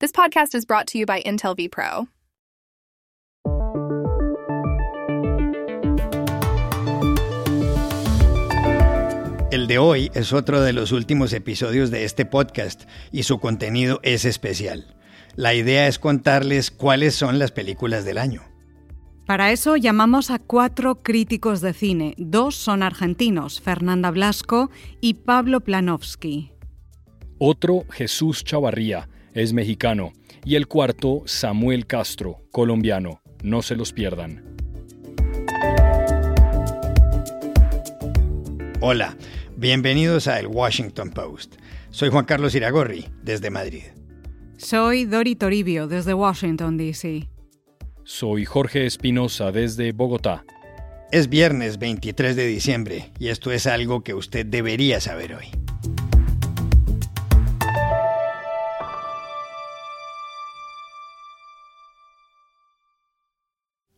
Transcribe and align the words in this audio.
This 0.00 0.12
podcast 0.12 0.54
is 0.54 0.64
brought 0.64 0.86
to 0.92 0.98
you 0.98 1.06
by 1.06 1.20
Intel 1.22 1.56
vPro. 1.56 2.06
El 9.50 9.66
de 9.66 9.78
hoy 9.78 10.12
es 10.14 10.32
otro 10.32 10.60
de 10.60 10.72
los 10.72 10.92
últimos 10.92 11.32
episodios 11.32 11.90
de 11.90 12.04
este 12.04 12.24
podcast 12.24 12.84
y 13.10 13.24
su 13.24 13.40
contenido 13.40 13.98
es 14.04 14.24
especial. 14.24 14.94
La 15.34 15.54
idea 15.54 15.88
es 15.88 15.98
contarles 15.98 16.70
cuáles 16.70 17.16
son 17.16 17.40
las 17.40 17.50
películas 17.50 18.04
del 18.04 18.18
año. 18.18 18.42
Para 19.26 19.50
eso 19.50 19.76
llamamos 19.76 20.30
a 20.30 20.38
cuatro 20.38 21.02
críticos 21.02 21.60
de 21.60 21.72
cine. 21.72 22.14
Dos 22.18 22.54
son 22.54 22.84
argentinos, 22.84 23.60
Fernanda 23.60 24.12
Blasco 24.12 24.70
y 25.00 25.14
Pablo 25.14 25.58
Planowski. 25.58 26.52
Otro, 27.40 27.84
Jesús 27.90 28.44
Chavarría, 28.44 29.08
es 29.34 29.52
mexicano. 29.52 30.12
Y 30.44 30.54
el 30.56 30.66
cuarto, 30.66 31.22
Samuel 31.26 31.86
Castro, 31.86 32.42
colombiano. 32.50 33.20
No 33.42 33.62
se 33.62 33.76
los 33.76 33.92
pierdan. 33.92 34.56
Hola, 38.80 39.16
bienvenidos 39.56 40.28
a 40.28 40.38
El 40.38 40.46
Washington 40.46 41.10
Post. 41.10 41.56
Soy 41.90 42.10
Juan 42.10 42.24
Carlos 42.24 42.54
Iragorri, 42.54 43.06
desde 43.22 43.50
Madrid. 43.50 43.84
Soy 44.56 45.04
Dori 45.04 45.36
Toribio, 45.36 45.88
desde 45.88 46.14
Washington, 46.14 46.76
D.C. 46.76 47.28
Soy 48.04 48.44
Jorge 48.44 48.86
Espinosa, 48.86 49.52
desde 49.52 49.92
Bogotá. 49.92 50.44
Es 51.10 51.28
viernes 51.28 51.78
23 51.78 52.36
de 52.36 52.46
diciembre 52.46 53.12
y 53.18 53.28
esto 53.28 53.50
es 53.50 53.66
algo 53.66 54.02
que 54.02 54.14
usted 54.14 54.46
debería 54.46 55.00
saber 55.00 55.34
hoy. 55.34 55.57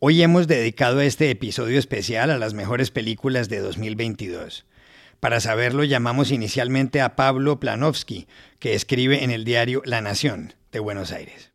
Hoy 0.03 0.23
hemos 0.23 0.47
dedicado 0.47 0.99
este 0.99 1.29
episodio 1.29 1.77
especial 1.77 2.31
a 2.31 2.39
las 2.39 2.55
mejores 2.55 2.89
películas 2.89 3.49
de 3.49 3.59
2022. 3.59 4.65
Para 5.19 5.39
saberlo 5.39 5.83
llamamos 5.83 6.31
inicialmente 6.31 7.01
a 7.01 7.15
Pablo 7.15 7.59
Planowski, 7.59 8.27
que 8.57 8.73
escribe 8.73 9.23
en 9.23 9.29
el 9.29 9.45
diario 9.45 9.83
La 9.85 10.01
Nación 10.01 10.55
de 10.71 10.79
Buenos 10.79 11.11
Aires. 11.11 11.50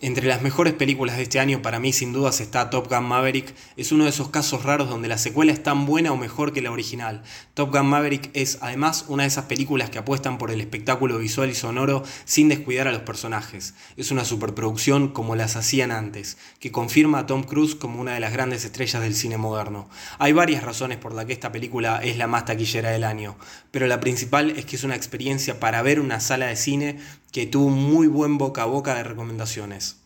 Entre 0.00 0.28
las 0.28 0.42
mejores 0.42 0.74
películas 0.74 1.16
de 1.16 1.24
este 1.24 1.40
año 1.40 1.60
para 1.60 1.80
mí 1.80 1.92
sin 1.92 2.12
dudas 2.12 2.40
está 2.40 2.70
Top 2.70 2.88
Gun 2.88 3.02
Maverick. 3.02 3.52
Es 3.76 3.90
uno 3.90 4.04
de 4.04 4.10
esos 4.10 4.28
casos 4.28 4.62
raros 4.62 4.88
donde 4.88 5.08
la 5.08 5.18
secuela 5.18 5.50
es 5.50 5.60
tan 5.60 5.86
buena 5.86 6.12
o 6.12 6.16
mejor 6.16 6.52
que 6.52 6.62
la 6.62 6.70
original. 6.70 7.24
Top 7.54 7.72
Gun 7.72 7.86
Maverick 7.86 8.30
es 8.32 8.58
además 8.60 9.06
una 9.08 9.24
de 9.24 9.26
esas 9.26 9.46
películas 9.46 9.90
que 9.90 9.98
apuestan 9.98 10.38
por 10.38 10.52
el 10.52 10.60
espectáculo 10.60 11.18
visual 11.18 11.50
y 11.50 11.56
sonoro 11.56 12.04
sin 12.24 12.48
descuidar 12.48 12.86
a 12.86 12.92
los 12.92 13.02
personajes. 13.02 13.74
Es 13.96 14.12
una 14.12 14.24
superproducción 14.24 15.08
como 15.08 15.34
las 15.34 15.56
hacían 15.56 15.90
antes, 15.90 16.38
que 16.60 16.70
confirma 16.70 17.18
a 17.18 17.26
Tom 17.26 17.42
Cruise 17.42 17.74
como 17.74 18.00
una 18.00 18.14
de 18.14 18.20
las 18.20 18.32
grandes 18.32 18.64
estrellas 18.64 19.02
del 19.02 19.16
cine 19.16 19.36
moderno. 19.36 19.88
Hay 20.20 20.32
varias 20.32 20.62
razones 20.62 20.98
por 20.98 21.12
las 21.12 21.24
que 21.24 21.32
esta 21.32 21.50
película 21.50 21.98
es 22.04 22.16
la 22.18 22.28
más 22.28 22.44
taquillera 22.44 22.90
del 22.90 23.02
año, 23.02 23.36
pero 23.72 23.88
la 23.88 23.98
principal 23.98 24.50
es 24.50 24.64
que 24.64 24.76
es 24.76 24.84
una 24.84 24.94
experiencia 24.94 25.58
para 25.58 25.82
ver 25.82 25.98
una 25.98 26.20
sala 26.20 26.46
de 26.46 26.54
cine 26.54 26.98
que 27.32 27.46
tuvo 27.46 27.70
muy 27.70 28.06
buen 28.06 28.38
boca 28.38 28.62
a 28.62 28.66
boca 28.66 28.94
de 28.94 29.04
recomendaciones. 29.04 29.96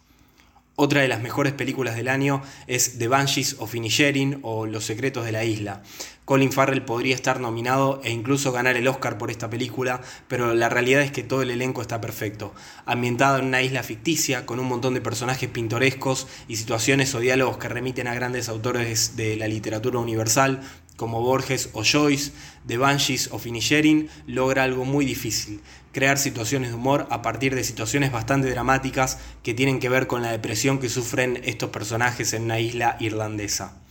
Otra 0.75 1.03
de 1.03 1.09
las 1.09 1.21
mejores 1.21 1.53
películas 1.53 1.97
del 1.97 2.09
año 2.09 2.43
es 2.67 2.99
The 2.99 3.07
Banshees 3.07 3.57
of 3.59 3.75
Inisherin 3.75 4.39
o 4.41 4.65
Los 4.65 4.85
Secretos 4.85 5.25
de 5.27 5.31
la 5.31 5.45
Isla. 5.45 5.83
Colin 6.25 6.51
Farrell 6.51 6.83
podría 6.83 7.15
estar 7.15 7.41
nominado 7.41 8.01
e 8.05 8.11
incluso 8.11 8.53
ganar 8.53 8.77
el 8.77 8.89
Oscar 8.89 9.19
por 9.19 9.31
esta 9.31 9.51
película, 9.51 10.01
pero 10.29 10.55
la 10.55 10.71
realidad 10.71 11.03
es 11.03 11.13
que 11.13 11.23
todo 11.23 11.43
el 11.43 11.51
elenco 11.51 11.83
está 11.83 12.01
perfecto. 12.01 12.55
Ambientada 12.87 13.39
en 13.39 13.47
una 13.47 13.61
isla 13.61 13.83
ficticia, 13.83 14.47
con 14.47 14.61
un 14.61 14.67
montón 14.67 14.95
de 14.95 15.03
personajes 15.03 15.51
pintorescos 15.51 16.27
y 16.49 16.57
situaciones 16.57 17.15
o 17.15 17.21
diálogos 17.21 17.59
que 17.59 17.69
remiten 17.69 18.09
a 18.09 18.15
grandes 18.15 18.49
autores 18.49 19.15
de 19.15 19.37
la 19.37 19.49
literatura 19.49 19.99
universal, 19.99 20.63
como 20.97 21.21
Borges 21.21 21.71
o 21.75 21.83
Joyce, 21.85 22.33
The 22.67 22.79
Banshees 22.79 23.31
of 23.33 23.47
Inisherin 23.47 24.09
logra 24.27 24.63
algo 24.63 24.85
muy 24.85 25.05
difícil, 25.05 25.61
crear 25.93 26.19
situaciones 26.19 26.71
de 26.71 26.75
humor 26.75 27.07
a 27.11 27.23
partir 27.23 27.55
de 27.55 27.65
situaciones 27.65 28.11
bastante 28.11 28.51
dramáticas 28.51 29.19
que 29.43 29.55
tienen 29.55 29.79
que 29.79 29.89
ver 29.89 30.07
con 30.07 30.23
la 30.23 30.33
depresión 30.33 30.79
que 30.79 30.89
sufren 30.89 31.41
estos 31.45 31.71
personajes 31.71 32.33
en 32.33 32.45
una 32.45 32.59
isla 32.59 32.97
irlandesa. 32.99 33.82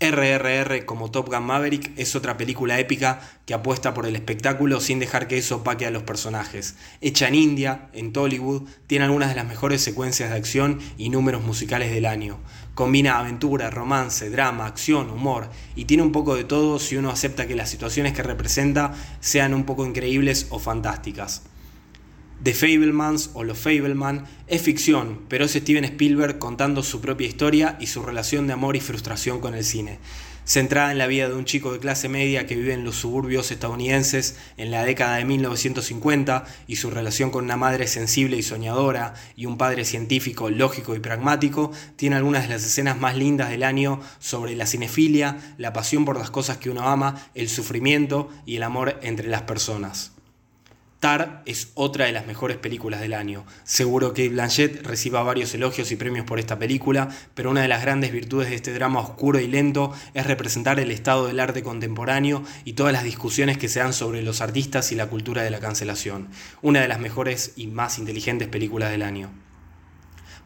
RRR 0.00 0.84
como 0.84 1.10
Top 1.10 1.28
Gun 1.28 1.42
Maverick 1.42 1.90
es 1.96 2.14
otra 2.14 2.36
película 2.36 2.78
épica 2.78 3.20
que 3.46 3.54
apuesta 3.54 3.94
por 3.94 4.06
el 4.06 4.14
espectáculo 4.14 4.80
sin 4.80 5.00
dejar 5.00 5.26
que 5.26 5.38
eso 5.38 5.56
opaque 5.56 5.86
a 5.86 5.90
los 5.90 6.04
personajes. 6.04 6.76
Hecha 7.00 7.26
en 7.26 7.34
India, 7.34 7.88
en 7.92 8.12
Tollywood, 8.12 8.68
tiene 8.86 9.06
algunas 9.06 9.30
de 9.30 9.34
las 9.34 9.46
mejores 9.46 9.82
secuencias 9.82 10.30
de 10.30 10.36
acción 10.36 10.78
y 10.98 11.10
números 11.10 11.42
musicales 11.42 11.90
del 11.90 12.06
año. 12.06 12.38
Combina 12.74 13.18
aventura, 13.18 13.70
romance, 13.70 14.30
drama, 14.30 14.66
acción, 14.66 15.10
humor 15.10 15.50
y 15.74 15.86
tiene 15.86 16.04
un 16.04 16.12
poco 16.12 16.36
de 16.36 16.44
todo 16.44 16.78
si 16.78 16.96
uno 16.96 17.10
acepta 17.10 17.48
que 17.48 17.56
las 17.56 17.68
situaciones 17.68 18.12
que 18.12 18.22
representa 18.22 18.94
sean 19.18 19.52
un 19.52 19.64
poco 19.64 19.84
increíbles 19.84 20.46
o 20.50 20.60
fantásticas. 20.60 21.42
The 22.40 22.54
Fablemans 22.54 23.30
o 23.34 23.42
Los 23.42 23.58
Fableman 23.58 24.24
es 24.46 24.62
ficción, 24.62 25.22
pero 25.28 25.46
es 25.46 25.54
Steven 25.54 25.84
Spielberg 25.84 26.38
contando 26.38 26.84
su 26.84 27.00
propia 27.00 27.26
historia 27.26 27.76
y 27.80 27.88
su 27.88 28.00
relación 28.02 28.46
de 28.46 28.52
amor 28.52 28.76
y 28.76 28.80
frustración 28.80 29.40
con 29.40 29.56
el 29.56 29.64
cine. 29.64 29.98
Centrada 30.44 30.92
en 30.92 30.98
la 30.98 31.08
vida 31.08 31.28
de 31.28 31.34
un 31.34 31.44
chico 31.44 31.72
de 31.72 31.80
clase 31.80 32.08
media 32.08 32.46
que 32.46 32.54
vive 32.54 32.74
en 32.74 32.84
los 32.84 32.94
suburbios 32.94 33.50
estadounidenses 33.50 34.36
en 34.56 34.70
la 34.70 34.84
década 34.84 35.16
de 35.16 35.24
1950 35.24 36.44
y 36.68 36.76
su 36.76 36.90
relación 36.90 37.32
con 37.32 37.44
una 37.44 37.56
madre 37.56 37.88
sensible 37.88 38.36
y 38.36 38.44
soñadora 38.44 39.14
y 39.34 39.46
un 39.46 39.58
padre 39.58 39.84
científico, 39.84 40.48
lógico 40.48 40.94
y 40.94 41.00
pragmático, 41.00 41.72
tiene 41.96 42.14
algunas 42.14 42.44
de 42.44 42.54
las 42.54 42.64
escenas 42.64 43.00
más 43.00 43.16
lindas 43.16 43.50
del 43.50 43.64
año 43.64 44.00
sobre 44.20 44.54
la 44.54 44.66
cinefilia, 44.66 45.54
la 45.58 45.72
pasión 45.72 46.04
por 46.04 46.16
las 46.16 46.30
cosas 46.30 46.58
que 46.58 46.70
uno 46.70 46.88
ama, 46.88 47.30
el 47.34 47.48
sufrimiento 47.48 48.30
y 48.46 48.56
el 48.56 48.62
amor 48.62 49.00
entre 49.02 49.28
las 49.28 49.42
personas. 49.42 50.12
Tar 51.00 51.42
es 51.46 51.70
otra 51.74 52.06
de 52.06 52.12
las 52.12 52.26
mejores 52.26 52.56
películas 52.56 53.00
del 53.00 53.14
año. 53.14 53.44
Seguro 53.62 54.14
que 54.14 54.28
Blanchett 54.28 54.84
reciba 54.84 55.22
varios 55.22 55.54
elogios 55.54 55.92
y 55.92 55.96
premios 55.96 56.26
por 56.26 56.40
esta 56.40 56.58
película, 56.58 57.08
pero 57.34 57.50
una 57.50 57.62
de 57.62 57.68
las 57.68 57.82
grandes 57.82 58.10
virtudes 58.10 58.50
de 58.50 58.56
este 58.56 58.74
drama 58.74 58.98
oscuro 58.98 59.38
y 59.38 59.46
lento 59.46 59.92
es 60.14 60.26
representar 60.26 60.80
el 60.80 60.90
estado 60.90 61.28
del 61.28 61.38
arte 61.38 61.62
contemporáneo 61.62 62.42
y 62.64 62.72
todas 62.72 62.92
las 62.92 63.04
discusiones 63.04 63.58
que 63.58 63.68
se 63.68 63.78
dan 63.78 63.92
sobre 63.92 64.22
los 64.22 64.40
artistas 64.40 64.90
y 64.90 64.96
la 64.96 65.06
cultura 65.06 65.42
de 65.42 65.50
la 65.50 65.60
cancelación. 65.60 66.28
Una 66.62 66.80
de 66.80 66.88
las 66.88 66.98
mejores 66.98 67.52
y 67.54 67.68
más 67.68 67.98
inteligentes 68.00 68.48
películas 68.48 68.90
del 68.90 69.02
año. 69.02 69.30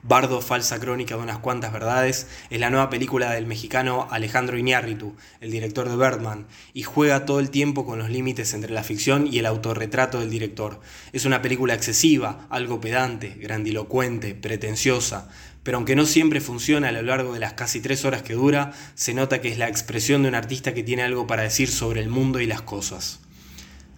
Bardo, 0.05 0.41
falsa 0.41 0.81
crónica 0.81 1.17
de 1.17 1.23
unas 1.23 1.39
cuantas 1.39 1.73
verdades, 1.73 2.27
es 2.51 2.59
la 2.59 2.71
nueva 2.71 2.91
película 2.91 3.31
del 3.31 3.47
mexicano 3.47 4.09
Alejandro 4.11 4.59
Iñárritu, 4.59 5.15
el 5.41 5.53
director 5.53 5.89
de 5.89 5.97
Birdman, 5.97 6.49
y 6.75 6.83
juega 6.83 7.25
todo 7.25 7.39
el 7.39 7.51
tiempo 7.51 7.87
con 7.87 8.01
los 8.01 8.11
límites 8.11 8.53
entre 8.53 8.73
la 8.73 8.83
ficción 8.83 9.29
y 9.33 9.39
el 9.39 9.47
autorretrato 9.47 10.19
del 10.19 10.29
director. 10.29 10.81
Es 11.13 11.25
una 11.25 11.41
película 11.41 11.75
excesiva, 11.75 12.49
algo 12.51 12.81
pedante, 12.81 13.37
grandilocuente, 13.39 14.35
pretenciosa, 14.35 15.29
pero 15.63 15.77
aunque 15.77 15.95
no 15.95 16.05
siempre 16.05 16.41
funciona 16.41 16.89
a 16.89 16.93
lo 16.93 17.03
largo 17.03 17.33
de 17.33 17.39
las 17.39 17.53
casi 17.53 17.81
tres 17.81 18.05
horas 18.05 18.23
que 18.23 18.35
dura, 18.35 18.73
se 18.97 19.15
nota 19.15 19.41
que 19.41 19.53
es 19.53 19.59
la 19.59 19.69
expresión 19.69 20.25
de 20.25 20.31
un 20.31 20.35
artista 20.35 20.75
que 20.75 20.83
tiene 20.83 21.05
algo 21.05 21.29
para 21.29 21.45
decir 21.45 21.71
sobre 21.71 22.01
el 22.01 22.09
mundo 22.09 22.41
y 22.41 22.47
las 22.47 22.63
cosas. 22.63 23.22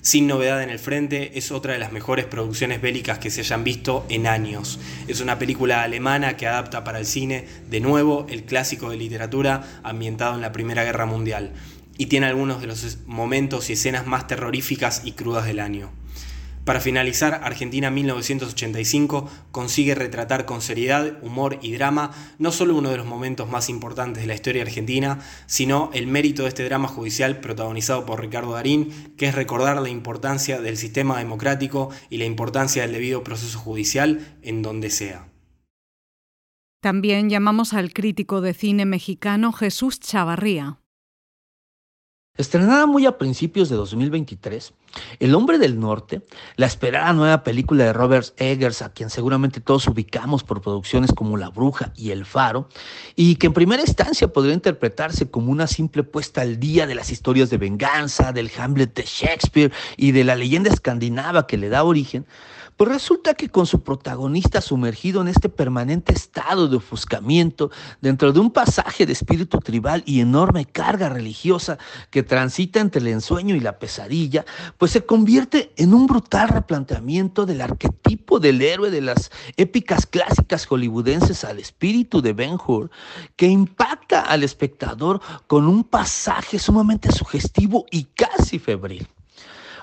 Sin 0.05 0.27
novedad 0.27 0.63
en 0.63 0.69
el 0.69 0.79
frente, 0.79 1.39
es 1.39 1.51
otra 1.51 1.73
de 1.73 1.79
las 1.79 1.91
mejores 1.91 2.27
producciones 2.27 2.83
bélicas 2.83 3.19
que 3.19 3.31
se 3.31 3.41
hayan 3.41 3.65
visto 3.65 4.05
en 4.11 4.27
años. 4.27 4.79
Es 5.09 5.23
una 5.23 5.39
película 5.39 5.83
alemana 5.83 6.37
que 6.37 6.47
adapta 6.47 6.85
para 6.85 6.99
el 6.99 7.07
cine, 7.07 7.47
de 7.71 7.81
nuevo, 7.81 8.27
el 8.29 8.45
clásico 8.45 8.91
de 8.91 8.99
literatura 8.99 9.81
ambientado 9.83 10.35
en 10.35 10.43
la 10.43 10.53
Primera 10.53 10.85
Guerra 10.85 11.07
Mundial, 11.07 11.55
y 11.97 12.05
tiene 12.05 12.27
algunos 12.27 12.61
de 12.61 12.67
los 12.67 12.99
momentos 13.07 13.71
y 13.71 13.73
escenas 13.73 14.07
más 14.07 14.27
terroríficas 14.27 15.01
y 15.07 15.13
crudas 15.13 15.47
del 15.47 15.59
año. 15.59 15.91
Para 16.65 16.81
finalizar, 16.81 17.43
Argentina 17.45 17.91
1985 17.91 19.29
consigue 19.51 19.95
retratar 19.95 20.47
con 20.47 20.63
seriedad, 20.63 21.19
humor 21.21 21.59
y 21.61 21.73
drama 21.73 22.13
no 22.39 22.53
solo 22.53 22.75
uno 22.75 22.89
de 22.89 22.97
los 22.97 23.05
momentos 23.05 23.49
más 23.51 23.69
importantes 23.69 24.23
de 24.23 24.27
la 24.27 24.35
historia 24.35 24.63
argentina, 24.63 25.21
sino 25.47 25.91
el 25.93 26.07
mérito 26.07 26.43
de 26.43 26.49
este 26.49 26.65
drama 26.65 26.89
judicial 26.89 27.41
protagonizado 27.41 28.07
por 28.07 28.23
Ricardo 28.23 28.53
Darín, 28.53 29.15
que 29.19 29.27
es 29.27 29.35
recordar 29.35 29.83
la 29.83 29.91
importancia 29.91 30.59
del 30.59 30.79
sistema 30.79 31.19
democrático 31.19 31.91
y 32.09 32.17
la 32.17 32.25
importancia 32.25 32.83
del 32.83 32.93
debido 32.93 33.23
proceso 33.23 33.59
judicial 33.59 34.39
en 34.41 34.63
donde 34.63 34.89
sea. 34.89 35.29
También 36.81 37.29
llamamos 37.29 37.75
al 37.75 37.93
crítico 37.93 38.41
de 38.41 38.55
cine 38.55 38.87
mexicano 38.87 39.53
Jesús 39.53 40.01
Chavarría. 40.01 40.79
Estrenada 42.37 42.87
muy 42.87 43.07
a 43.07 43.17
principios 43.17 43.69
de 43.69 43.77
2023, 43.77 44.73
El 45.21 45.37
Hombre 45.37 45.57
del 45.59 45.79
Norte, 45.79 46.23
la 46.57 46.67
esperada 46.67 47.13
nueva 47.13 47.45
película 47.45 47.85
de 47.85 47.93
Robert 47.93 48.35
Eggers, 48.39 48.83
a 48.83 48.93
quien 48.93 49.09
seguramente 49.09 49.61
todos 49.61 49.87
ubicamos 49.87 50.43
por 50.43 50.61
producciones 50.61 51.13
como 51.13 51.37
La 51.37 51.51
Bruja 51.51 51.93
y 51.95 52.11
El 52.11 52.25
Faro, 52.25 52.69
y 53.15 53.37
que 53.37 53.47
en 53.47 53.53
primera 53.53 53.83
instancia 53.83 54.33
podría 54.33 54.53
interpretarse 54.53 55.31
como 55.31 55.53
una 55.53 55.69
simple 55.69 56.03
puesta 56.03 56.41
al 56.41 56.59
día 56.59 56.89
de 56.89 56.97
las 56.97 57.11
historias 57.11 57.51
de 57.51 57.59
venganza, 57.59 58.33
del 58.33 58.51
Hamlet 58.59 58.93
de 58.95 59.05
Shakespeare 59.05 59.73
y 59.97 60.11
de 60.11 60.25
la 60.25 60.35
leyenda 60.35 60.71
escandinava 60.71 61.47
que 61.47 61.57
le 61.57 61.69
da 61.69 61.85
origen, 61.85 62.27
Pues 62.77 62.91
resulta 62.91 63.35
que 63.35 63.51
con 63.51 63.67
su 63.67 63.85
protagonista 63.85 64.61
sumergido 64.61 65.21
en 65.21 65.29
este 65.29 65.49
permanente 65.49 66.13
estado 66.13 66.67
de 66.67 66.77
ofuscamiento, 66.77 67.71
dentro 68.01 68.33
de 68.33 68.41
un 68.41 68.51
pasaje 68.51 69.07
de 69.07 69.13
espíritu 69.13 69.59
tribal 69.59 70.03
y 70.07 70.21
enorme 70.21 70.65
carga 70.65 71.09
religiosa 71.09 71.79
que 72.11 72.25
transita 72.25 72.81
entre 72.81 73.01
el 73.01 73.09
ensueño 73.09 73.55
y 73.55 73.61
la 73.61 73.79
pesadilla, 73.79 74.45
pues 74.77 74.91
se 74.91 75.07
convierte 75.07 75.73
en 75.77 75.95
un 75.95 76.09
brutal 76.09 76.49
replanteamiento 76.49 77.47
del 77.47 77.61
arquetipo 77.61 78.41
del 78.41 78.61
héroe 78.61 78.91
de 78.91 79.03
las 79.03 79.31
épicas 79.57 80.05
clásicas 80.07 80.67
hollywoodenses 80.67 81.45
al 81.45 81.61
espíritu 81.61 82.23
de 82.23 82.33
Ben 82.33 82.59
Hur, 82.67 82.91
que 83.37 83.47
impacta 83.47 84.23
al 84.23 84.43
espectador 84.43 85.21
con 85.47 85.69
un 85.69 85.85
pasaje 85.85 86.59
sumamente 86.59 87.13
sugestivo 87.13 87.87
y 87.93 88.05
casi 88.05 88.59
febril. 88.59 89.07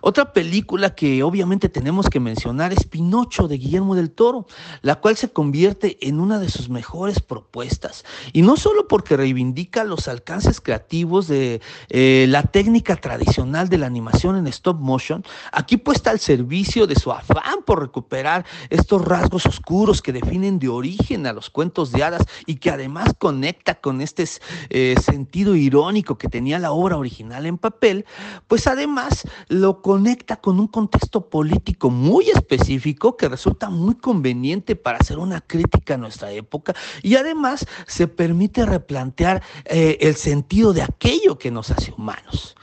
Otra 0.02 0.34
película 0.34 0.96
que 0.96 1.24
obviamente 1.24 1.70
tenemos 1.70 2.10
que 2.10 2.20
mencionar 2.20 2.74
es 2.74 2.86
Pinocho 2.86 3.48
de 3.48 3.58
Guillermo 3.58 3.96
del 3.96 4.12
Toro, 4.12 4.48
la 4.82 4.96
cual 4.96 5.16
se 5.16 5.30
convierte 5.30 5.98
en 6.08 6.20
una 6.20 6.40
de 6.40 6.50
sus 6.50 6.70
mejores 6.70 7.20
propuestas. 7.20 8.04
Y 8.34 8.42
no 8.42 8.58
solo 8.58 8.88
porque 8.88 9.16
reivindica 9.16 9.84
los 9.84 10.08
alcances 10.08 10.60
creativos 10.60 11.28
de 11.28 11.62
eh, 11.90 12.26
la 12.30 12.44
técnica 12.44 12.96
tradicional 12.96 13.70
de 13.70 13.78
la 13.78 13.88
animación 13.88 14.38
en 14.38 14.48
stop 14.48 14.80
motion, 14.80 15.24
aquí 15.52 15.78
puesta 15.78 16.10
al 16.10 16.20
servicio 16.20 16.88
de 16.88 16.96
su 16.96 17.12
afán 17.12 17.64
por 17.66 17.82
recuperar 17.82 18.46
estos 18.70 19.06
rasgos 19.06 19.46
oscuros 19.46 20.02
que 20.02 20.14
definen 20.14 20.60
de 20.60 20.70
origen 20.70 21.28
a 21.28 21.34
los 21.34 21.50
cuentos 21.50 21.92
de 21.92 22.04
hadas 22.04 22.24
y 22.46 22.56
que 22.56 22.72
además 22.72 23.14
conecta 23.18 23.76
con 23.76 24.02
este 24.02 24.26
eh, 24.70 24.96
sentido 25.04 25.56
irónico 25.56 26.18
que 26.18 26.28
tenía 26.28 26.60
la 26.60 26.72
obra 26.72 26.98
original 26.98 27.46
en 27.46 27.58
papel, 27.58 28.06
pues 28.48 28.68
además 28.68 29.24
lo 29.48 29.82
conecta 29.92 30.38
con 30.38 30.58
un 30.62 30.68
contexto 30.68 31.30
político 31.30 31.90
muy 31.90 32.30
específico 32.30 33.18
que 33.18 33.28
resulta 33.28 33.70
muy 33.70 33.96
conveniente 33.96 34.78
para 34.78 35.00
hacer 35.00 35.18
una 35.18 35.42
crítica 35.42 35.96
a 35.96 35.98
nuestra 35.98 36.32
época 36.32 36.74
y 37.04 37.18
además 37.18 37.66
se 37.88 38.08
permite 38.08 38.66
replantear 38.66 39.44
eh, 39.66 39.98
el 40.00 40.16
sentido 40.16 40.72
de 40.72 40.84
aquello 40.84 41.38
que 41.38 41.52
nos 41.52 41.72
hace 41.72 41.92
humanos. 41.92 42.56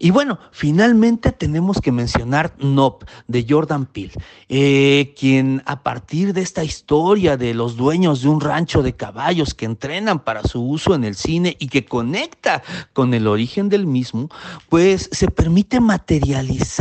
Y 0.00 0.10
bueno, 0.10 0.40
finalmente 0.50 1.30
tenemos 1.30 1.80
que 1.80 1.92
mencionar 1.92 2.56
Nop 2.58 3.04
de 3.28 3.46
Jordan 3.48 3.86
Peele, 3.86 4.14
eh, 4.48 5.14
quien 5.16 5.62
a 5.64 5.84
partir 5.84 6.32
de 6.32 6.40
esta 6.40 6.64
historia 6.64 7.36
de 7.36 7.54
los 7.54 7.76
dueños 7.76 8.22
de 8.22 8.28
un 8.28 8.40
rancho 8.40 8.82
de 8.82 8.94
caballos 8.94 9.54
que 9.54 9.66
entrenan 9.66 10.18
para 10.18 10.42
su 10.42 10.60
uso 10.60 10.96
en 10.96 11.04
el 11.04 11.14
cine 11.14 11.56
y 11.60 11.68
que 11.68 11.84
conecta 11.84 12.64
con 12.92 13.14
el 13.14 13.28
origen 13.28 13.68
del 13.68 13.86
mismo, 13.86 14.28
pues 14.68 15.08
se 15.12 15.28
permite 15.28 15.78
materializar 15.78 16.71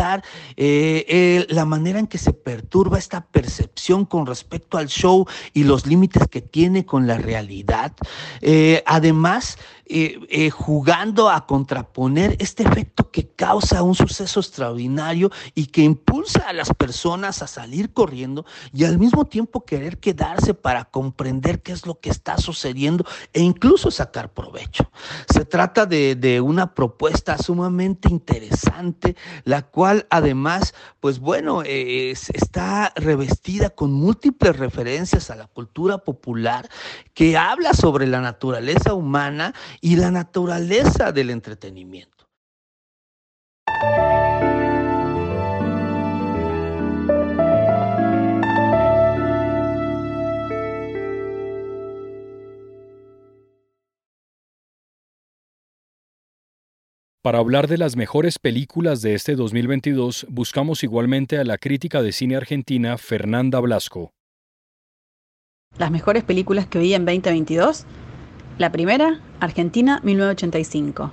eh, 0.57 1.45
la 1.49 1.65
manera 1.65 1.99
en 1.99 2.07
que 2.07 2.17
se 2.17 2.33
perturba 2.33 2.97
esta 2.97 3.21
percepción 3.21 4.05
con 4.05 4.25
respecto 4.25 4.77
al 4.77 4.87
show 4.87 5.25
y 5.53 5.63
los 5.63 5.85
límites 5.85 6.27
que 6.29 6.41
tiene 6.41 6.85
con 6.85 7.07
la 7.07 7.17
realidad. 7.17 7.93
Eh, 8.41 8.83
además, 8.85 9.57
eh, 9.93 10.21
eh, 10.29 10.49
jugando 10.49 11.29
a 11.29 11.45
contraponer 11.45 12.37
este 12.39 12.63
efecto 12.63 13.11
que 13.11 13.27
causa 13.27 13.83
un 13.83 13.93
suceso 13.93 14.39
extraordinario 14.39 15.29
y 15.53 15.65
que 15.65 15.81
impulsa 15.81 16.47
a 16.47 16.53
las 16.53 16.73
personas 16.73 17.41
a 17.41 17.47
salir 17.47 17.91
corriendo 17.91 18.45
y 18.71 18.85
al 18.85 18.97
mismo 18.97 19.25
tiempo 19.25 19.65
querer 19.65 19.97
quedarse 19.97 20.53
para 20.53 20.85
comprender 20.85 21.61
qué 21.61 21.73
es 21.73 21.85
lo 21.85 21.99
que 21.99 22.09
está 22.09 22.37
sucediendo 22.37 23.03
e 23.33 23.41
incluso 23.41 23.91
sacar 23.91 24.31
provecho. 24.31 24.89
Se 25.29 25.43
trata 25.43 25.85
de, 25.85 26.39
una 26.39 26.73
propuesta 26.73 27.37
sumamente 27.37 28.07
interesante, 28.09 29.17
la 29.43 29.63
cual 29.63 30.07
además, 30.09 30.73
pues 31.01 31.19
bueno, 31.19 31.63
está 31.63 32.93
revestida 32.95 33.71
con 33.71 33.91
múltiples 33.91 34.55
referencias 34.55 35.29
a 35.31 35.35
la 35.35 35.47
cultura 35.47 35.97
popular 35.97 36.69
que 37.13 37.35
habla 37.37 37.73
sobre 37.73 38.07
la 38.07 38.21
naturaleza 38.21 38.93
humana 38.93 39.53
y 39.81 39.95
la 39.95 40.11
naturaleza 40.11 41.11
del 41.11 41.31
entretenimiento. 41.31 42.29
Para 57.23 57.37
hablar 57.37 57.67
de 57.67 57.77
las 57.77 57.95
mejores 57.95 58.39
películas 58.39 59.03
de 59.03 59.13
este 59.13 59.35
2022, 59.35 60.25
buscamos 60.29 60.83
igualmente 60.83 61.37
a 61.37 61.43
la 61.43 61.59
crítica 61.59 62.01
de 62.01 62.11
cine 62.13 62.35
argentina 62.35 62.97
Fernanda 62.97 63.59
Blasco. 63.59 64.11
Las 65.77 65.91
mejores 65.91 66.23
películas 66.23 66.65
que 66.65 66.79
vi 66.79 66.95
en 66.95 67.05
2022 67.05 67.85
la 68.61 68.71
primera, 68.71 69.19
Argentina, 69.39 69.99
1985. 70.03 71.11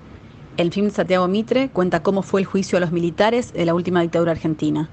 El 0.58 0.70
film 0.70 0.90
Santiago 0.90 1.26
Mitre 1.28 1.70
cuenta 1.70 2.02
cómo 2.02 2.20
fue 2.20 2.42
el 2.42 2.46
juicio 2.46 2.76
a 2.76 2.80
los 2.82 2.92
militares 2.92 3.54
de 3.54 3.64
la 3.64 3.72
última 3.72 4.02
dictadura 4.02 4.32
argentina. 4.32 4.90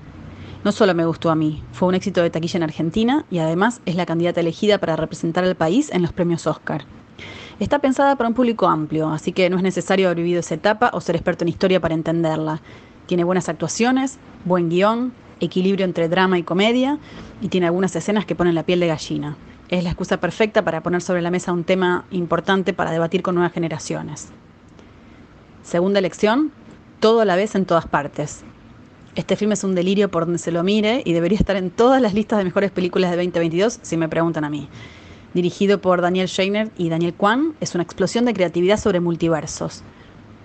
No 0.64 0.72
solo 0.72 0.96
me 0.96 1.06
gustó 1.06 1.32
a 1.32 1.36
mí, 1.36 1.62
fue 1.74 1.90
un 1.90 1.96
éxito 1.96 2.22
de 2.22 2.30
taquilla 2.30 2.56
en 2.56 2.64
Argentina 2.64 3.26
y 3.30 3.40
además 3.40 3.82
es 3.86 3.96
la 3.96 4.06
candidata 4.06 4.40
elegida 4.40 4.78
para 4.78 4.96
representar 4.96 5.44
al 5.44 5.56
país 5.56 5.92
en 5.92 6.02
los 6.02 6.14
premios 6.14 6.48
Oscar. 6.48 6.86
Está 7.60 7.80
pensada 7.80 8.16
para 8.16 8.30
un 8.30 8.36
público 8.36 8.70
amplio, 8.70 9.10
así 9.10 9.34
que 9.34 9.50
no 9.50 9.58
es 9.58 9.64
necesario 9.64 10.08
haber 10.08 10.20
vivido 10.20 10.40
esa 10.40 10.56
etapa 10.56 10.92
o 10.94 11.02
ser 11.02 11.18
experto 11.18 11.44
en 11.44 11.50
historia 11.50 11.82
para 11.82 11.94
entenderla. 11.94 12.62
Tiene 13.06 13.26
buenas 13.26 13.50
actuaciones, 13.50 14.18
buen 14.46 14.70
guion, 14.70 15.12
equilibrio 15.42 15.84
entre 15.84 16.08
drama 16.08 16.40
y 16.40 16.44
comedia 16.44 17.00
y 17.42 17.50
tiene 17.50 17.68
algunas 17.68 17.94
escenas 17.98 18.26
que 18.26 18.36
ponen 18.36 18.56
la 18.56 18.64
piel 18.64 18.80
de 18.80 18.88
gallina 18.88 19.36
es 19.70 19.84
la 19.84 19.90
excusa 19.90 20.20
perfecta 20.20 20.64
para 20.64 20.82
poner 20.82 21.02
sobre 21.02 21.22
la 21.22 21.32
mesa 21.32 21.52
un 21.52 21.64
tema 21.64 22.06
importante 22.12 22.74
para 22.74 22.92
debatir 22.92 23.22
con 23.22 23.36
nuevas 23.36 23.54
generaciones. 23.54 24.30
Segunda 25.64 26.00
elección, 26.00 26.52
todo 27.00 27.22
a 27.22 27.26
la 27.26 27.36
vez 27.36 27.56
en 27.56 27.66
todas 27.66 27.88
partes. 27.88 28.44
Este 29.16 29.36
film 29.36 29.54
es 29.54 29.64
un 29.64 29.76
delirio 29.76 30.12
por 30.12 30.26
donde 30.26 30.40
se 30.40 30.52
lo 30.52 30.64
mire 30.64 31.02
y 31.06 31.14
debería 31.14 31.40
estar 31.40 31.56
en 31.56 31.72
todas 31.72 32.02
las 32.02 32.14
listas 32.14 32.38
de 32.38 32.46
mejores 32.46 32.72
películas 32.72 33.12
de 33.12 33.18
2022 33.18 33.80
si 33.82 33.98
me 33.98 34.10
preguntan 34.10 34.44
a 34.44 34.50
mí. 34.50 34.68
Dirigido 35.34 35.82
por 35.82 36.02
Daniel 36.02 36.28
Scheiner 36.28 36.72
y 36.78 36.90
Daniel 36.90 37.14
Kwan, 37.14 37.56
es 37.60 37.76
una 37.76 37.84
explosión 37.84 38.26
de 38.26 38.34
creatividad 38.34 38.78
sobre 38.78 39.00
multiversos 39.00 39.84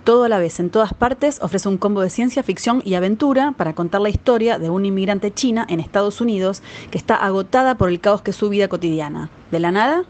todo 0.03 0.23
a 0.23 0.29
la 0.29 0.39
vez, 0.39 0.59
en 0.59 0.69
todas 0.69 0.93
partes, 0.93 1.39
ofrece 1.41 1.69
un 1.69 1.77
combo 1.77 2.01
de 2.01 2.09
ciencia 2.09 2.43
ficción 2.43 2.81
y 2.85 2.95
aventura 2.95 3.53
para 3.57 3.73
contar 3.73 4.01
la 4.01 4.09
historia 4.09 4.59
de 4.59 4.69
una 4.69 4.87
inmigrante 4.87 5.33
china 5.33 5.65
en 5.69 5.79
Estados 5.79 6.21
Unidos 6.21 6.61
que 6.89 6.97
está 6.97 7.15
agotada 7.15 7.75
por 7.75 7.89
el 7.89 7.99
caos 7.99 8.21
que 8.21 8.31
es 8.31 8.37
su 8.37 8.49
vida 8.49 8.67
cotidiana. 8.67 9.29
De 9.51 9.59
la 9.59 9.71
nada, 9.71 10.03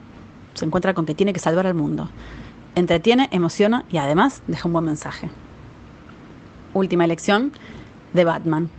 se 0.53 0.65
encuentra 0.65 0.93
con 0.93 1.05
que 1.05 1.15
tiene 1.15 1.33
que 1.33 1.39
salvar 1.39 1.67
al 1.67 1.73
mundo. 1.73 2.09
Entretiene, 2.75 3.27
emociona 3.31 3.85
y 3.91 3.97
además 3.97 4.41
deja 4.47 4.67
un 4.67 4.73
buen 4.73 4.85
mensaje. 4.85 5.29
Última 6.73 7.05
elección, 7.05 7.51
de 8.13 8.25
Batman. 8.25 8.69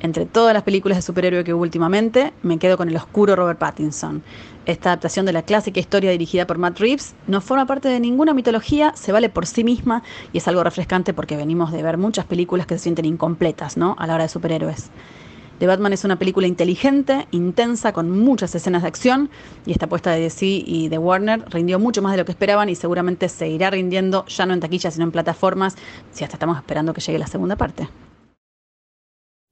Entre 0.00 0.26
todas 0.26 0.54
las 0.54 0.62
películas 0.62 0.98
de 0.98 1.02
superhéroe 1.02 1.42
que 1.42 1.52
hubo 1.52 1.62
últimamente, 1.62 2.32
me 2.42 2.58
quedo 2.58 2.76
con 2.76 2.88
el 2.88 2.96
oscuro 2.96 3.34
Robert 3.34 3.58
Pattinson. 3.58 4.22
Esta 4.64 4.90
adaptación 4.90 5.26
de 5.26 5.32
la 5.32 5.42
clásica 5.42 5.80
historia 5.80 6.12
dirigida 6.12 6.46
por 6.46 6.58
Matt 6.58 6.78
Reeves 6.78 7.14
no 7.26 7.40
forma 7.40 7.66
parte 7.66 7.88
de 7.88 7.98
ninguna 7.98 8.32
mitología, 8.32 8.92
se 8.94 9.10
vale 9.10 9.28
por 9.28 9.46
sí 9.46 9.64
misma 9.64 10.04
y 10.32 10.38
es 10.38 10.46
algo 10.46 10.62
refrescante 10.62 11.14
porque 11.14 11.36
venimos 11.36 11.72
de 11.72 11.82
ver 11.82 11.98
muchas 11.98 12.26
películas 12.26 12.66
que 12.66 12.76
se 12.76 12.84
sienten 12.84 13.06
incompletas, 13.06 13.76
¿no? 13.76 13.96
A 13.98 14.06
la 14.06 14.14
hora 14.14 14.24
de 14.24 14.28
superhéroes. 14.28 14.90
The 15.58 15.66
Batman 15.66 15.92
es 15.92 16.04
una 16.04 16.16
película 16.16 16.46
inteligente, 16.46 17.26
intensa, 17.32 17.92
con 17.92 18.10
muchas 18.10 18.54
escenas 18.54 18.82
de 18.82 18.88
acción 18.88 19.30
y 19.66 19.72
esta 19.72 19.86
apuesta 19.86 20.12
de 20.12 20.20
DC 20.20 20.46
y 20.46 20.88
de 20.88 20.98
Warner 20.98 21.44
rindió 21.50 21.80
mucho 21.80 22.02
más 22.02 22.12
de 22.12 22.18
lo 22.18 22.24
que 22.24 22.30
esperaban 22.30 22.68
y 22.68 22.76
seguramente 22.76 23.28
seguirá 23.28 23.70
rindiendo 23.70 24.24
ya 24.26 24.46
no 24.46 24.54
en 24.54 24.60
taquillas 24.60 24.94
sino 24.94 25.06
en 25.06 25.10
plataformas 25.10 25.74
si 26.12 26.22
hasta 26.22 26.36
estamos 26.36 26.56
esperando 26.56 26.94
que 26.94 27.00
llegue 27.00 27.18
la 27.18 27.26
segunda 27.26 27.56
parte. 27.56 27.88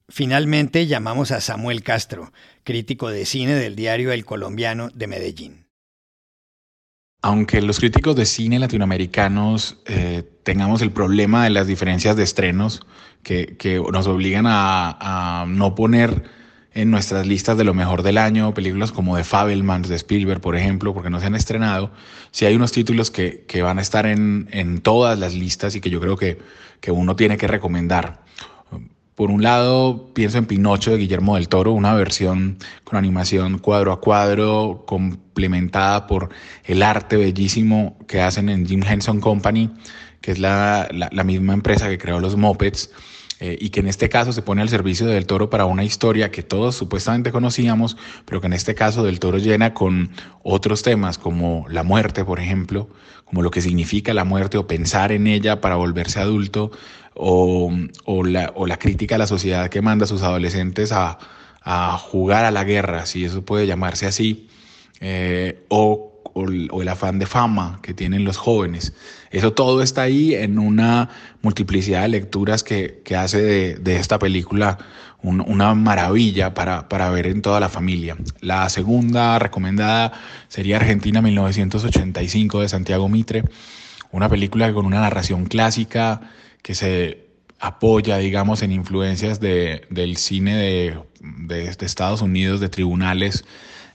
Finalmente 0.08 0.86
llamamos 0.86 1.32
a 1.32 1.40
Samuel 1.40 1.82
Castro, 1.82 2.32
crítico 2.62 3.08
de 3.08 3.26
cine 3.26 3.54
del 3.54 3.74
diario 3.74 4.12
El 4.12 4.24
Colombiano 4.24 4.88
de 4.94 5.08
Medellín. 5.08 5.66
Aunque 7.22 7.60
los 7.60 7.80
críticos 7.80 8.14
de 8.14 8.24
cine 8.24 8.60
latinoamericanos 8.60 9.78
eh, 9.86 10.22
tengamos 10.44 10.80
el 10.80 10.92
problema 10.92 11.42
de 11.42 11.50
las 11.50 11.66
diferencias 11.66 12.14
de 12.14 12.22
estrenos 12.22 12.86
que, 13.24 13.82
nos 13.90 14.06
obligan 14.06 14.44
a, 14.46 15.44
no 15.48 15.74
poner 15.74 16.22
en 16.72 16.92
nuestras 16.92 17.26
listas 17.26 17.58
de 17.58 17.64
lo 17.64 17.74
mejor 17.74 18.04
del 18.04 18.18
año 18.18 18.54
películas 18.54 18.92
como 18.92 19.16
The 19.16 19.24
Fabelmans 19.24 19.88
de 19.88 19.96
Spielberg, 19.96 20.40
por 20.40 20.54
ejemplo, 20.54 20.94
porque 20.94 21.10
no 21.10 21.18
se 21.18 21.26
han 21.26 21.34
estrenado, 21.34 21.90
si 22.30 22.44
hay 22.44 22.54
unos 22.54 22.70
títulos 22.70 23.10
que, 23.10 23.44
van 23.60 23.80
a 23.80 23.82
estar 23.82 24.06
en, 24.06 24.80
todas 24.82 25.18
las 25.18 25.34
listas 25.34 25.74
y 25.74 25.80
que 25.80 25.90
yo 25.90 26.00
creo 26.00 26.16
que 26.16 26.38
uno 26.92 27.16
tiene 27.16 27.36
que 27.38 27.48
recomendar. 27.48 28.25
Por 29.16 29.30
un 29.30 29.42
lado, 29.42 30.10
pienso 30.12 30.36
en 30.36 30.44
Pinocho 30.44 30.90
de 30.90 30.98
Guillermo 30.98 31.36
del 31.36 31.48
Toro, 31.48 31.72
una 31.72 31.94
versión 31.94 32.58
con 32.84 32.98
animación 32.98 33.58
cuadro 33.58 33.90
a 33.92 33.98
cuadro, 33.98 34.84
complementada 34.86 36.06
por 36.06 36.28
el 36.64 36.82
arte 36.82 37.16
bellísimo 37.16 37.96
que 38.06 38.20
hacen 38.20 38.50
en 38.50 38.66
Jim 38.66 38.82
Henson 38.86 39.22
Company, 39.22 39.70
que 40.20 40.32
es 40.32 40.38
la, 40.38 40.86
misma 41.24 41.54
empresa 41.54 41.88
que 41.88 41.96
creó 41.96 42.20
los 42.20 42.36
Muppets. 42.36 42.90
Eh, 43.38 43.58
y 43.60 43.68
que 43.68 43.80
en 43.80 43.88
este 43.88 44.08
caso 44.08 44.32
se 44.32 44.40
pone 44.42 44.62
al 44.62 44.68
servicio 44.68 45.06
del 45.06 45.26
toro 45.26 45.50
para 45.50 45.66
una 45.66 45.84
historia 45.84 46.30
que 46.30 46.42
todos 46.42 46.74
supuestamente 46.74 47.32
conocíamos, 47.32 47.96
pero 48.24 48.40
que 48.40 48.46
en 48.46 48.54
este 48.54 48.74
caso 48.74 49.04
del 49.04 49.20
toro 49.20 49.38
llena 49.38 49.74
con 49.74 50.10
otros 50.42 50.82
temas 50.82 51.18
como 51.18 51.66
la 51.68 51.82
muerte, 51.82 52.24
por 52.24 52.40
ejemplo, 52.40 52.88
como 53.26 53.42
lo 53.42 53.50
que 53.50 53.60
significa 53.60 54.14
la 54.14 54.24
muerte 54.24 54.56
o 54.56 54.66
pensar 54.66 55.12
en 55.12 55.26
ella 55.26 55.60
para 55.60 55.76
volverse 55.76 56.18
adulto, 56.18 56.70
o, 57.18 57.72
la, 58.24 58.52
o 58.54 58.66
la, 58.66 58.78
crítica 58.78 59.14
a 59.14 59.18
la 59.18 59.26
sociedad 59.26 59.70
que 59.70 59.80
manda 59.80 60.04
a 60.04 60.08
sus 60.08 60.22
adolescentes 60.22 60.92
a, 60.92 61.18
jugar 61.98 62.44
a 62.44 62.50
la 62.52 62.62
guerra, 62.62 63.06
si 63.06 63.24
eso 63.24 63.44
puede 63.44 63.66
llamarse 63.66 64.06
así, 64.06 64.48
eh, 65.00 65.64
o 65.68 66.15
o 66.36 66.82
el, 66.82 66.88
afán 66.88 67.18
de 67.18 67.26
fama 67.26 67.80
que 67.82 67.94
tienen 67.94 68.24
los 68.24 68.36
jóvenes. 68.36 68.92
Eso 69.30 69.52
todo 69.54 69.82
está 69.82 70.02
ahí 70.02 70.34
en 70.34 70.58
una 70.58 71.08
multiplicidad 71.40 72.02
de 72.02 72.08
lecturas 72.08 72.62
que, 72.62 73.02
hace 73.16 73.76
de, 73.76 73.96
esta 73.96 74.18
película 74.18 74.78
una 75.22 75.74
maravilla 75.74 76.52
para, 76.54 76.88
para, 76.88 77.10
ver 77.10 77.26
en 77.26 77.40
toda 77.40 77.58
la 77.58 77.68
familia. 77.68 78.16
La 78.40 78.68
segunda 78.68 79.38
recomendada 79.38 80.12
sería 80.48 80.76
Argentina 80.76 81.22
1985 81.22 82.60
de 82.60 82.68
Santiago 82.68 83.08
Mitre, 83.08 83.42
una 84.12 84.28
película 84.28 84.72
con 84.72 84.84
una 84.84 85.00
narración 85.00 85.46
clásica 85.46 86.20
que 86.62 86.74
se 86.74 87.26
apoya, 87.58 88.18
digamos, 88.18 88.62
en 88.62 88.72
influencias 88.72 89.40
del 89.40 90.16
cine 90.18 90.54
de, 90.56 90.98
de, 91.20 91.68
Estados 91.80 92.20
Unidos, 92.20 92.60
de 92.60 92.68
tribunales 92.68 93.44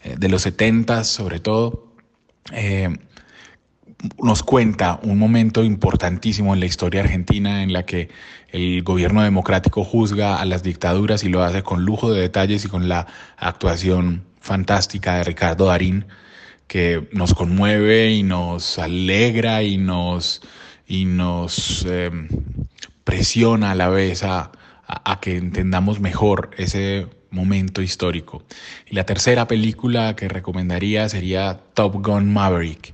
eh, 0.03 0.15
de 0.17 0.27
los 0.27 0.41
70 0.41 1.03
sobre 1.03 1.39
todo 1.39 1.90
eh, 2.51 2.89
nos 4.21 4.43
cuenta 4.43 5.00
un 5.03 5.19
momento 5.19 5.63
importantísimo 5.63 6.53
en 6.53 6.60
la 6.60 6.65
historia 6.65 7.01
argentina 7.01 7.63
en 7.63 7.74
la 7.74 7.83
que 7.83 8.10
el 8.50 8.83
gobierno 8.83 9.21
democrático 9.21 9.83
juzga 9.83 10.41
a 10.41 10.45
las 10.45 10.63
dictaduras 10.63 11.24
y 11.24 11.29
lo 11.29 11.43
hace 11.43 11.63
con 11.63 11.86
lujo 11.86 12.12
de 12.12 12.21
detalles 12.21 12.65
y 12.65 12.67
con 12.67 12.89
la 12.89 13.07
actuación 13.38 14.24
fantástica 14.39 15.17
de 15.17 15.24
Ricardo 15.24 15.65
Darín, 15.65 16.05
que 16.67 17.07
nos 17.12 17.33
conmueve 17.33 18.12
y 18.12 18.24
nos 18.24 18.79
alegra 18.79 19.62
y 19.63 19.77
nos, 19.77 20.41
y 20.88 21.05
nos 21.05 21.86
em, 21.86 22.27
presiona 23.03 23.71
a 23.71 23.75
la 23.75 23.89
vez 23.89 24.24
a, 24.24 24.51
a 24.88 25.19
que 25.19 25.38
entendamos 25.38 26.00
mejor 26.00 26.51
ese 26.57 27.07
momento 27.31 27.81
histórico. 27.81 28.43
Y 28.89 28.95
la 28.95 29.05
tercera 29.05 29.47
película 29.47 30.15
que 30.15 30.27
recomendaría 30.27 31.09
sería 31.09 31.59
Top 31.73 32.05
Gun 32.05 32.31
Maverick, 32.31 32.93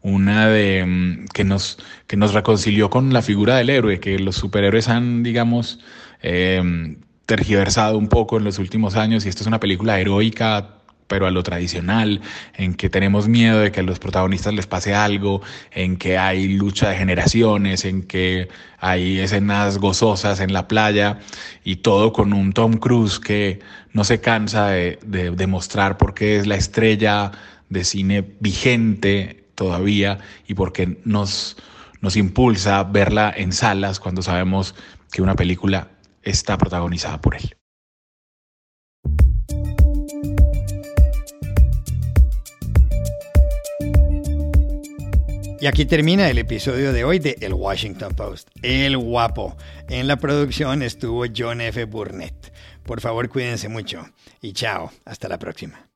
una 0.00 0.48
de 0.48 0.84
mm, 0.86 1.26
que 1.34 1.44
nos, 1.44 1.78
que 2.06 2.16
nos 2.16 2.32
reconcilió 2.32 2.90
con 2.90 3.12
la 3.12 3.22
figura 3.22 3.56
del 3.56 3.70
héroe, 3.70 4.00
que 4.00 4.18
los 4.18 4.36
superhéroes 4.36 4.88
han, 4.88 5.22
digamos, 5.22 5.80
eh, 6.22 6.96
tergiversado 7.26 7.98
un 7.98 8.08
poco 8.08 8.38
en 8.38 8.44
los 8.44 8.58
últimos 8.58 8.96
años, 8.96 9.26
y 9.26 9.28
esta 9.28 9.42
es 9.42 9.46
una 9.46 9.60
película 9.60 10.00
heroica 10.00 10.81
pero 11.06 11.26
a 11.26 11.30
lo 11.30 11.42
tradicional, 11.42 12.20
en 12.54 12.74
que 12.74 12.88
tenemos 12.88 13.28
miedo 13.28 13.60
de 13.60 13.70
que 13.70 13.80
a 13.80 13.82
los 13.82 13.98
protagonistas 13.98 14.54
les 14.54 14.66
pase 14.66 14.94
algo, 14.94 15.42
en 15.70 15.96
que 15.96 16.18
hay 16.18 16.48
lucha 16.48 16.90
de 16.90 16.96
generaciones, 16.96 17.84
en 17.84 18.02
que 18.02 18.48
hay 18.78 19.18
escenas 19.20 19.78
gozosas 19.78 20.40
en 20.40 20.52
la 20.52 20.68
playa 20.68 21.18
y 21.64 21.76
todo 21.76 22.12
con 22.12 22.32
un 22.32 22.52
Tom 22.52 22.74
Cruise 22.74 23.20
que 23.20 23.60
no 23.92 24.04
se 24.04 24.20
cansa 24.20 24.68
de, 24.68 24.98
demostrar 25.36 25.98
por 25.98 26.14
qué 26.14 26.38
es 26.38 26.46
la 26.46 26.56
estrella 26.56 27.32
de 27.68 27.84
cine 27.84 28.24
vigente 28.40 29.44
todavía 29.54 30.18
y 30.46 30.54
porque 30.54 30.98
nos, 31.04 31.56
nos 32.00 32.16
impulsa 32.16 32.82
verla 32.84 33.32
en 33.36 33.52
salas 33.52 34.00
cuando 34.00 34.22
sabemos 34.22 34.74
que 35.12 35.22
una 35.22 35.34
película 35.34 35.90
está 36.22 36.56
protagonizada 36.58 37.20
por 37.20 37.34
él. 37.34 37.54
Y 45.62 45.68
aquí 45.68 45.84
termina 45.84 46.28
el 46.28 46.38
episodio 46.38 46.92
de 46.92 47.04
hoy 47.04 47.20
de 47.20 47.36
El 47.40 47.54
Washington 47.54 48.16
Post. 48.16 48.48
El 48.62 48.98
guapo. 48.98 49.56
En 49.88 50.08
la 50.08 50.16
producción 50.16 50.82
estuvo 50.82 51.24
John 51.32 51.60
F. 51.60 51.84
Burnett. 51.84 52.52
Por 52.82 53.00
favor, 53.00 53.28
cuídense 53.28 53.68
mucho. 53.68 54.04
Y 54.40 54.54
chao. 54.54 54.90
Hasta 55.04 55.28
la 55.28 55.38
próxima. 55.38 55.91